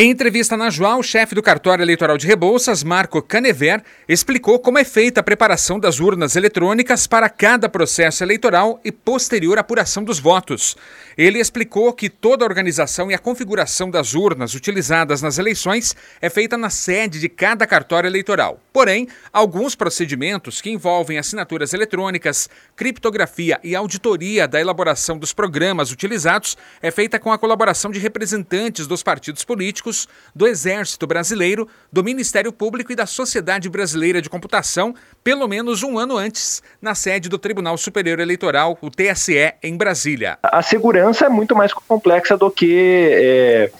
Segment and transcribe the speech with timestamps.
[0.00, 4.78] Em entrevista na Joal, o chefe do cartório eleitoral de Rebouças, Marco Canever, explicou como
[4.78, 10.20] é feita a preparação das urnas eletrônicas para cada processo eleitoral e posterior apuração dos
[10.20, 10.76] votos.
[11.16, 16.30] Ele explicou que toda a organização e a configuração das urnas utilizadas nas eleições é
[16.30, 18.60] feita na sede de cada cartório eleitoral.
[18.72, 26.56] Porém, alguns procedimentos que envolvem assinaturas eletrônicas, criptografia e auditoria da elaboração dos programas utilizados
[26.80, 29.87] é feita com a colaboração de representantes dos partidos políticos
[30.34, 35.98] do Exército Brasileiro, do Ministério Público e da Sociedade Brasileira de Computação, pelo menos um
[35.98, 40.38] ano antes, na sede do Tribunal Superior Eleitoral, o TSE, em Brasília.
[40.42, 43.70] A segurança é muito mais complexa do que é,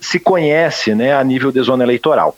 [0.00, 2.36] se conhece né, a nível de zona eleitoral.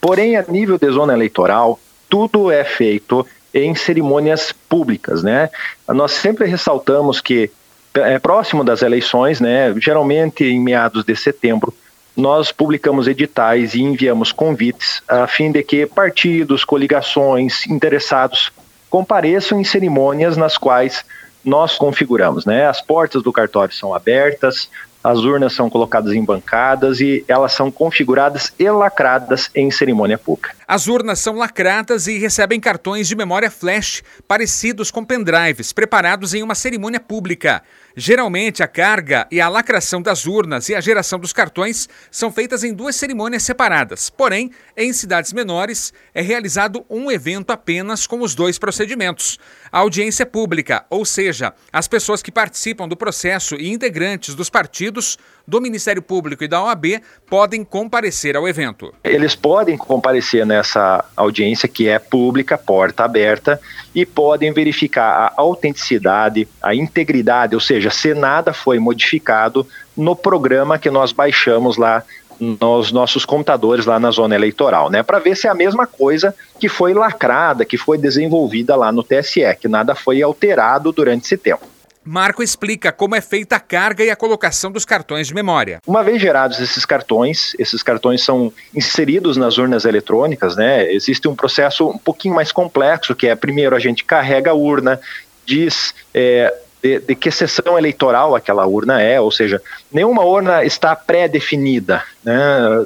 [0.00, 1.78] Porém, a nível de zona eleitoral,
[2.08, 5.50] tudo é feito em cerimônias públicas, né?
[5.88, 7.50] Nós sempre ressaltamos que
[7.94, 11.74] é, próximo das eleições, né, geralmente em meados de setembro,
[12.16, 18.50] nós publicamos editais e enviamos convites a fim de que partidos, coligações, interessados
[18.90, 21.04] compareçam em cerimônias nas quais
[21.44, 22.44] nós configuramos.
[22.44, 22.66] Né?
[22.66, 24.68] As portas do cartório são abertas,
[25.02, 30.54] as urnas são colocadas em bancadas e elas são configuradas e lacradas em cerimônia pública.
[30.68, 36.42] As urnas são lacradas e recebem cartões de memória flash parecidos com pendrives, preparados em
[36.42, 37.62] uma cerimônia pública.
[37.96, 42.64] Geralmente, a carga e a lacração das urnas e a geração dos cartões são feitas
[42.64, 44.08] em duas cerimônias separadas.
[44.08, 49.38] Porém, em cidades menores, é realizado um evento apenas com os dois procedimentos.
[49.70, 55.18] A audiência pública, ou seja, as pessoas que participam do processo e integrantes dos partidos,
[55.46, 58.94] do Ministério Público e da OAB, podem comparecer ao evento.
[59.02, 63.60] Eles podem comparecer nessa audiência que é pública, porta aberta,
[63.94, 69.66] e podem verificar a autenticidade, a integridade, ou seja, seja, se nada foi modificado
[69.96, 72.02] no programa que nós baixamos lá
[72.40, 76.34] nos nossos computadores lá na zona eleitoral, né, para ver se é a mesma coisa
[76.58, 81.36] que foi lacrada, que foi desenvolvida lá no TSE, que nada foi alterado durante esse
[81.36, 81.66] tempo.
[82.04, 85.78] Marco explica como é feita a carga e a colocação dos cartões de memória.
[85.86, 90.92] Uma vez gerados esses cartões, esses cartões são inseridos nas urnas eletrônicas, né?
[90.92, 95.00] Existe um processo um pouquinho mais complexo, que é primeiro a gente carrega a urna,
[95.46, 96.52] diz é,
[96.82, 102.34] de, de, que sessão eleitoral aquela urna é, ou seja, nenhuma urna está pré-definida, né?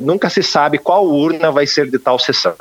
[0.00, 2.54] nunca se sabe qual urna vai ser de tal sessão.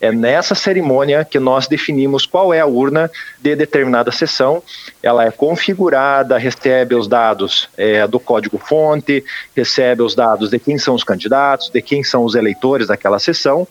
[0.00, 4.62] É nessa cerimônia que nós definimos qual é a urna de determinada sessão.
[5.02, 9.22] Ela é configurada, recebe os dados é, do código-fonte,
[9.54, 13.68] recebe os dados de quem são os candidatos, de quem são os eleitores daquela sessão,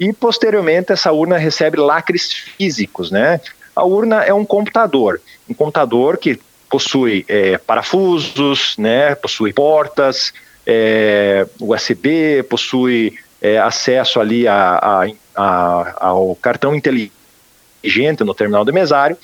[0.00, 3.40] e posteriormente essa urna recebe lacres físicos, né?
[3.74, 6.40] A urna é um computador, um computador que
[6.70, 10.32] possui é, parafusos, né, possui portas,
[10.66, 18.72] é, USB, possui é, acesso ali a, a, a, ao cartão inteligente no terminal do
[18.72, 19.16] mesário,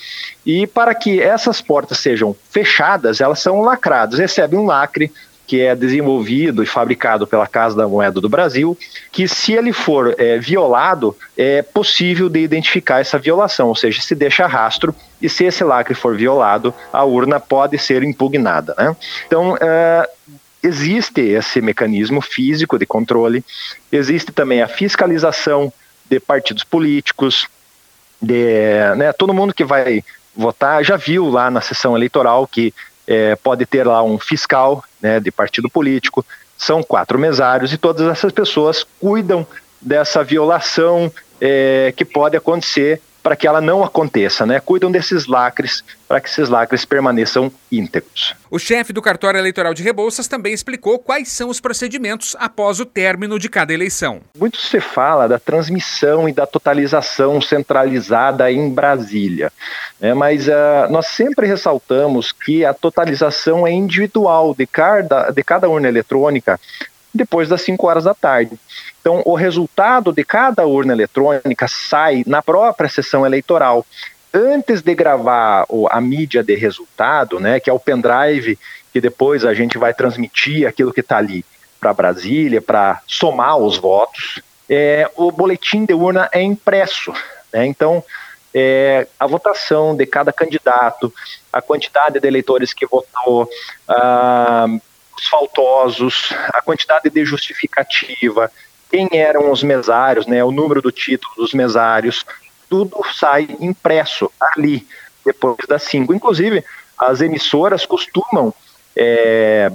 [0.46, 5.12] e para que essas portas sejam fechadas, elas são lacradas, recebe um lacre
[5.46, 8.78] que é desenvolvido e fabricado pela Casa da Moeda do Brasil,
[9.12, 14.14] que se ele for é, violado, é possível de identificar essa violação, ou seja, se
[14.14, 18.74] deixa rastro e se esse lacre for violado, a urna pode ser impugnada.
[18.76, 18.94] Né?
[19.26, 20.06] Então, é,
[20.62, 23.42] existe esse mecanismo físico de controle,
[23.90, 25.72] existe também a fiscalização
[26.10, 27.48] de partidos políticos,
[28.20, 28.44] de,
[28.98, 30.04] né, todo mundo que vai
[30.36, 32.74] votar já viu lá na sessão eleitoral que
[33.06, 36.24] é, pode ter lá um fiscal né, de partido político,
[36.54, 39.46] são quatro mesários e todas essas pessoas cuidam
[39.80, 44.60] dessa violação é, que pode acontecer para que ela não aconteça, né?
[44.60, 48.34] Cuidam desses lacres para que esses lacres permaneçam íntegros.
[48.50, 52.84] O chefe do cartório eleitoral de Rebouças também explicou quais são os procedimentos após o
[52.84, 54.20] término de cada eleição.
[54.38, 59.50] Muito se fala da transmissão e da totalização centralizada em Brasília,
[59.98, 60.12] né?
[60.12, 65.88] mas uh, nós sempre ressaltamos que a totalização é individual de cada, de cada urna
[65.88, 66.60] eletrônica
[67.14, 68.58] depois das 5 horas da tarde.
[69.00, 73.86] Então, o resultado de cada urna eletrônica sai na própria sessão eleitoral.
[74.32, 78.58] Antes de gravar a mídia de resultado, né, que é o pendrive
[78.92, 81.44] que depois a gente vai transmitir aquilo que está ali
[81.80, 84.40] para Brasília, para somar os votos,
[84.70, 87.12] é, o boletim de urna é impresso.
[87.52, 87.66] Né?
[87.66, 88.02] Então,
[88.54, 91.12] é, a votação de cada candidato,
[91.52, 93.48] a quantidade de eleitores que votou,
[93.88, 94.66] ah,
[95.24, 98.50] os faltosos, a quantidade de justificativa,
[98.90, 102.24] quem eram os mesários, né, o número do título dos mesários,
[102.68, 104.86] tudo sai impresso ali,
[105.24, 106.14] depois das cinco.
[106.14, 106.62] Inclusive,
[106.98, 108.52] as emissoras costumam
[108.94, 109.72] é,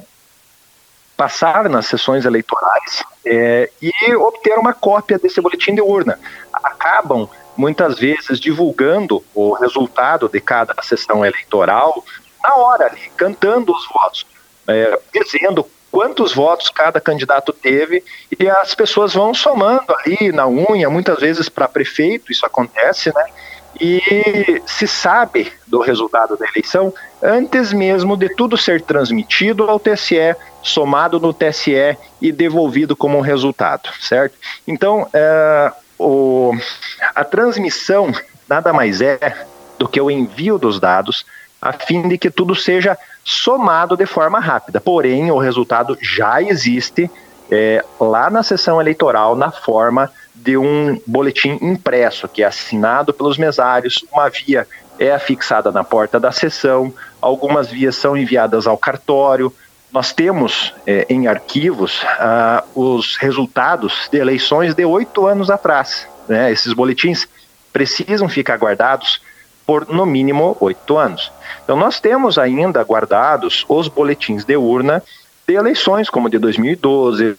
[1.18, 6.20] passar nas sessões eleitorais é, e obter uma cópia desse boletim de urna.
[6.54, 12.06] Acabam muitas vezes divulgando o resultado de cada sessão eleitoral
[12.42, 14.26] na hora ali, cantando os votos,
[14.70, 18.04] é, dizendo quantos votos cada candidato teve
[18.40, 23.26] e as pessoas vão somando ali na unha, muitas vezes para prefeito, isso acontece, né?
[23.80, 30.36] E se sabe do resultado da eleição antes mesmo de tudo ser transmitido ao TSE,
[30.62, 34.36] somado no TSE e devolvido como resultado, certo?
[34.68, 36.52] Então, é, o,
[37.16, 38.12] a transmissão
[38.48, 39.46] nada mais é
[39.78, 41.26] do que o envio dos dados
[41.62, 44.80] a fim de que tudo seja somado de forma rápida.
[44.80, 47.10] Porém, o resultado já existe
[47.52, 53.38] é, lá na sessão eleitoral na forma de um boletim impresso, que é assinado pelos
[53.38, 54.68] mesários, uma via
[55.00, 59.54] é afixada na porta da sessão, algumas vias são enviadas ao cartório.
[59.94, 66.06] Nós temos é, em arquivos ah, os resultados de eleições de oito anos atrás.
[66.28, 66.52] Né?
[66.52, 67.28] Esses boletins
[67.72, 69.22] precisam ficar guardados
[69.70, 71.32] por no mínimo oito anos.
[71.64, 75.04] Então, nós temos ainda guardados os boletins de urna
[75.48, 77.38] de eleições, como de 2012,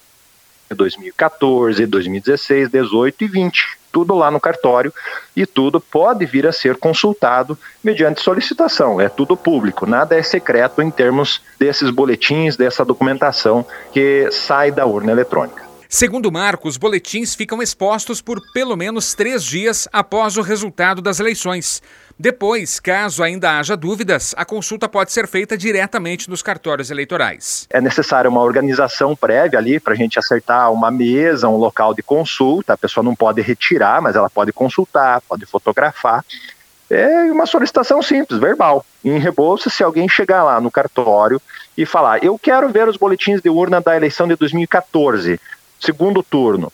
[0.73, 3.79] 2014, 2016, 18 e 20.
[3.91, 4.95] Tudo lá no cartório
[5.35, 9.01] e tudo pode vir a ser consultado mediante solicitação.
[9.01, 14.87] É tudo público, nada é secreto em termos desses boletins, dessa documentação que sai da
[14.87, 15.70] urna eletrônica.
[15.93, 21.83] Segundo Marcos, boletins ficam expostos por pelo menos três dias após o resultado das eleições.
[22.17, 27.67] Depois, caso ainda haja dúvidas, a consulta pode ser feita diretamente nos cartórios eleitorais.
[27.69, 32.05] É necessária uma organização prévia ali para a gente acertar uma mesa, um local de
[32.05, 32.75] consulta.
[32.75, 36.25] A pessoa não pode retirar, mas ela pode consultar, pode fotografar.
[36.89, 38.87] É uma solicitação simples, verbal.
[39.05, 41.43] Em Rebouças, se alguém chegar lá no cartório
[41.77, 45.41] e falar: Eu quero ver os boletins de urna da eleição de 2014,
[45.81, 46.73] segundo turno,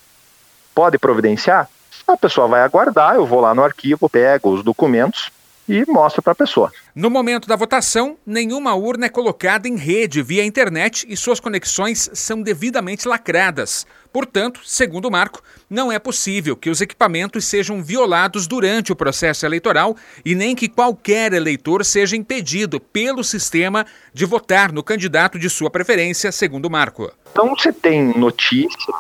[0.75, 1.69] pode providenciar?
[2.07, 5.31] A pessoa vai aguardar, eu vou lá no arquivo, pego os documentos,
[5.69, 6.73] e mostra para a pessoa.
[6.95, 12.11] No momento da votação, nenhuma urna é colocada em rede via internet e suas conexões
[12.15, 13.87] são devidamente lacradas.
[14.13, 19.45] Portanto, segundo o Marco, não é possível que os equipamentos sejam violados durante o processo
[19.45, 23.85] eleitoral e nem que qualquer eleitor seja impedido pelo sistema
[24.15, 27.13] de votar no candidato de sua preferência, segundo o Marco.
[27.31, 28.95] Então você tem notícia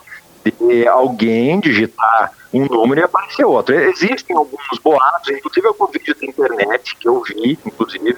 [0.51, 3.75] de alguém digitar um número e aparecer outro.
[3.75, 8.17] Existem alguns boatos, inclusive alguns vídeos da internet que eu vi, inclusive.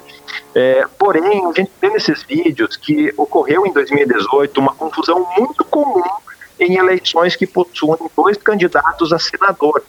[0.55, 6.03] É, porém, a gente vê nesses vídeos que ocorreu em 2018 uma confusão muito comum
[6.59, 9.83] em eleições que possuem dois candidatos a senador.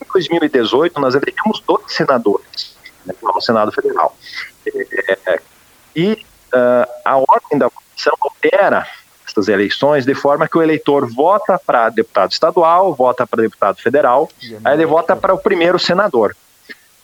[0.00, 2.76] Em 2018, nós elegemos dois senadores
[3.06, 4.16] né, no Senado Federal.
[4.66, 5.40] É,
[5.94, 8.86] e uh, a ordem da votação altera
[9.26, 14.28] estas eleições, de forma que o eleitor vota para deputado estadual, vota para deputado federal,
[14.64, 16.36] aí ele vota para o primeiro senador.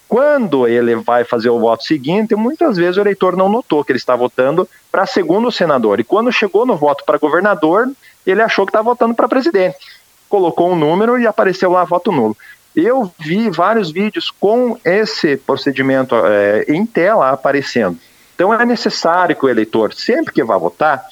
[0.08, 3.98] Quando ele vai fazer o voto seguinte, muitas vezes o eleitor não notou que ele
[3.98, 6.00] está votando para segundo senador.
[6.00, 7.90] E quando chegou no voto para governador,
[8.26, 9.76] ele achou que estava votando para presidente.
[10.26, 12.34] Colocou um número e apareceu lá voto nulo.
[12.74, 17.98] Eu vi vários vídeos com esse procedimento é, em tela aparecendo.
[18.34, 21.04] Então é necessário que o eleitor, sempre que vá votar,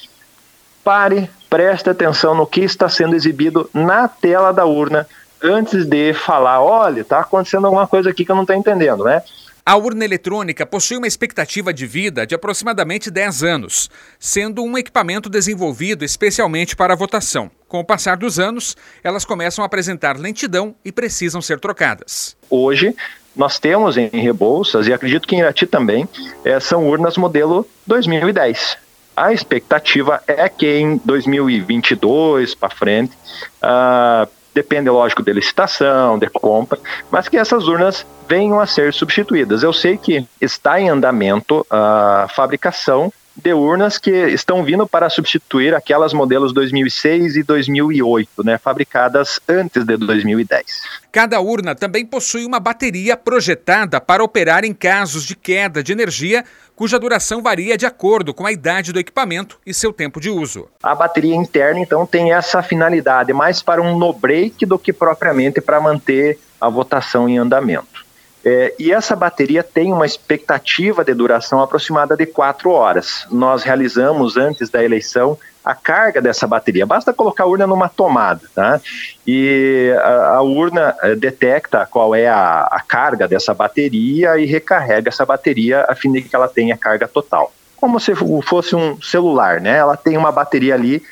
[0.87, 5.05] pare, preste atenção no que está sendo exibido na tela da urna
[5.43, 9.21] antes de falar, olha, está acontecendo alguma coisa aqui que eu não estou entendendo, né?
[9.65, 15.29] A urna eletrônica possui uma expectativa de vida de aproximadamente 10 anos, sendo um equipamento
[15.29, 17.51] desenvolvido especialmente para a votação.
[17.67, 22.37] Com o passar dos anos, elas começam a apresentar lentidão e precisam ser trocadas.
[22.49, 22.95] Hoje,
[23.35, 26.09] nós temos em Rebouças, e acredito que em Irati também,
[26.45, 28.86] é, são urnas modelo 2010.
[29.17, 33.17] A expectativa é que em 2022 para frente,
[33.63, 36.79] uh, depende, lógico, de licitação, de compra,
[37.11, 39.63] mas que essas urnas venham a ser substituídas.
[39.63, 45.75] Eu sei que está em andamento a fabricação de urnas que estão vindo para substituir
[45.75, 50.65] aquelas modelos 2006 e 2008, né, fabricadas antes de 2010.
[51.13, 56.45] Cada urna também possui uma bateria projetada para operar em casos de queda de energia,
[56.75, 60.69] cuja duração varia de acordo com a idade do equipamento e seu tempo de uso.
[60.83, 65.81] A bateria interna, então, tem essa finalidade mais para um no-break do que propriamente para
[65.81, 68.06] manter a votação em andamento.
[68.49, 73.27] É, e essa bateria tem uma expectativa de duração aproximada de quatro horas.
[73.29, 76.87] Nós realizamos antes da eleição a carga dessa bateria.
[76.87, 78.81] Basta colocar a urna numa tomada, tá?
[79.27, 85.09] E a, a urna eh, detecta qual é a, a, carga dessa bateria e recarrega
[85.09, 87.53] essa bateria a fim de que ela tenha carga total.
[87.77, 89.79] Como se fosse um celular, né?
[89.79, 91.03] Ela tem uma bateria ali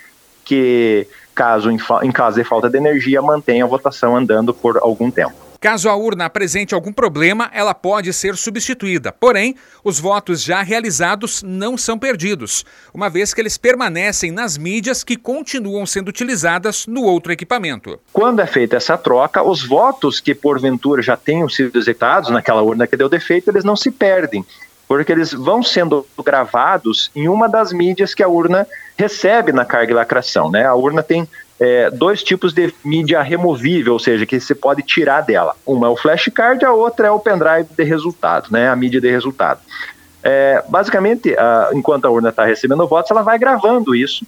[0.44, 5.10] que, caso em, em caso de falta de energia, mantenha a votação andando por algum
[5.10, 5.43] tempo.
[5.64, 9.10] Caso a urna apresente algum problema, ela pode ser substituída.
[9.10, 15.02] Porém, os votos já realizados não são perdidos, uma vez que eles permanecem nas mídias
[15.02, 17.98] que continuam sendo utilizadas no outro equipamento.
[18.12, 22.86] Quando é feita essa troca, os votos que porventura já tenham sido executados naquela urna
[22.86, 24.44] que deu defeito, eles não se perdem
[24.86, 29.92] porque eles vão sendo gravados em uma das mídias que a urna recebe na carga
[29.92, 30.50] e lacração.
[30.50, 30.64] Né?
[30.64, 35.22] A urna tem é, dois tipos de mídia removível, ou seja, que você pode tirar
[35.22, 35.54] dela.
[35.66, 38.68] Uma é o flashcard, a outra é o pendrive de resultado, né?
[38.68, 39.60] a mídia de resultado.
[40.22, 44.26] É, basicamente, a, enquanto a urna está recebendo votos, ela vai gravando isso.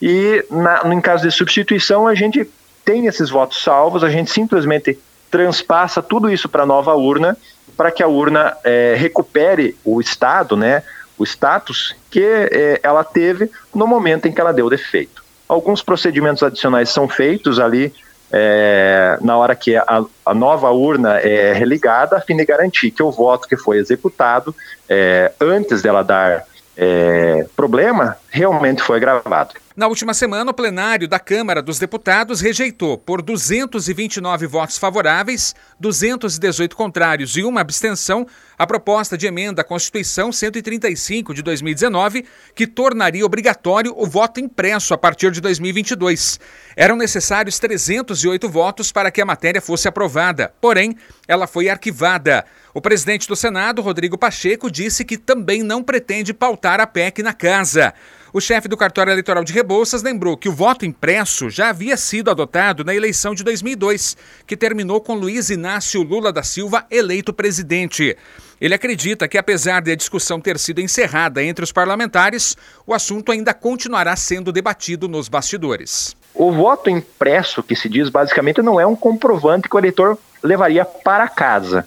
[0.00, 2.48] E na, em caso de substituição, a gente
[2.84, 4.98] tem esses votos salvos, a gente simplesmente
[5.30, 7.36] transpassa tudo isso para a nova urna
[7.76, 10.82] para que a urna é, recupere o estado, né,
[11.18, 15.22] o status que é, ela teve no momento em que ela deu defeito.
[15.48, 17.92] Alguns procedimentos adicionais são feitos ali
[18.32, 23.02] é, na hora que a, a, nova urna é religada, a fim de garantir que
[23.02, 24.54] o voto que foi executado
[24.88, 26.44] é, antes dela dar
[26.76, 29.54] é, problema realmente foi gravado.
[29.76, 36.76] Na última semana, o plenário da Câmara dos Deputados rejeitou, por 229 votos favoráveis, 218
[36.76, 38.24] contrários e uma abstenção,
[38.56, 44.94] a proposta de emenda à Constituição 135 de 2019, que tornaria obrigatório o voto impresso
[44.94, 46.38] a partir de 2022.
[46.76, 52.44] Eram necessários 308 votos para que a matéria fosse aprovada, porém, ela foi arquivada.
[52.72, 57.32] O presidente do Senado, Rodrigo Pacheco, disse que também não pretende pautar a PEC na
[57.32, 57.92] casa.
[58.34, 62.32] O chefe do cartório eleitoral de Rebouças lembrou que o voto impresso já havia sido
[62.32, 68.18] adotado na eleição de 2002, que terminou com Luiz Inácio Lula da Silva eleito presidente.
[68.60, 73.30] Ele acredita que, apesar de a discussão ter sido encerrada entre os parlamentares, o assunto
[73.30, 76.16] ainda continuará sendo debatido nos bastidores.
[76.34, 80.84] O voto impresso, que se diz basicamente, não é um comprovante que o eleitor levaria
[80.84, 81.86] para casa.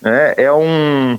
[0.00, 0.34] Né?
[0.36, 1.18] É um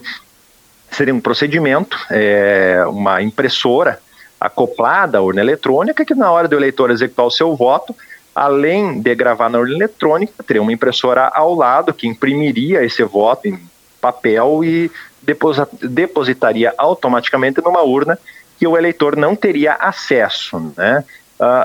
[0.89, 3.99] seria um procedimento, é uma impressora
[4.41, 7.95] acoplada à urna eletrônica, que na hora do eleitor executar o seu voto,
[8.33, 13.47] além de gravar na urna eletrônica, teria uma impressora ao lado que imprimiria esse voto
[13.47, 13.59] em
[14.01, 14.89] papel e
[15.83, 18.17] depositaria automaticamente numa urna
[18.57, 21.03] que o eleitor não teria acesso, né?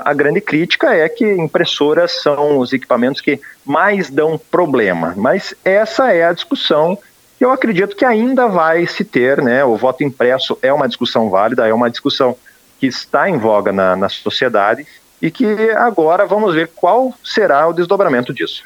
[0.03, 6.11] a grande crítica é que impressoras são os equipamentos que mais dão problema, mas essa
[6.11, 6.97] é a discussão
[7.37, 9.63] que eu acredito que ainda vai se ter, né?
[9.63, 12.35] O voto impresso é uma discussão válida, é uma discussão
[12.79, 14.85] que está em voga na, na sociedade
[15.21, 18.63] e que agora vamos ver qual será o desdobramento disso.